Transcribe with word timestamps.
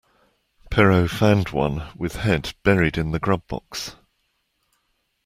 Perrault 0.71 1.11
found 1.11 1.49
one 1.49 1.83
with 1.95 2.15
head 2.15 2.55
buried 2.63 2.97
in 2.97 3.11
the 3.11 3.19
grub 3.19 3.45
box. 3.47 3.93